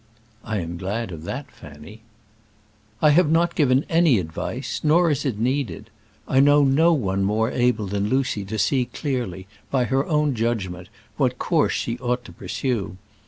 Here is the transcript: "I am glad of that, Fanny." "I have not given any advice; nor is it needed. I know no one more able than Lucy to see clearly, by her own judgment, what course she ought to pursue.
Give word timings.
"I 0.43 0.57
am 0.57 0.77
glad 0.79 1.11
of 1.11 1.25
that, 1.25 1.51
Fanny." 1.51 2.01
"I 3.03 3.11
have 3.11 3.29
not 3.29 3.53
given 3.53 3.85
any 3.87 4.17
advice; 4.17 4.81
nor 4.83 5.11
is 5.11 5.27
it 5.27 5.37
needed. 5.37 5.91
I 6.27 6.39
know 6.39 6.63
no 6.63 6.91
one 6.91 7.23
more 7.23 7.51
able 7.51 7.85
than 7.85 8.09
Lucy 8.09 8.43
to 8.45 8.57
see 8.57 8.85
clearly, 8.85 9.45
by 9.69 9.83
her 9.83 10.03
own 10.07 10.33
judgment, 10.33 10.89
what 11.17 11.37
course 11.37 11.73
she 11.73 11.99
ought 11.99 12.25
to 12.25 12.31
pursue. 12.31 12.97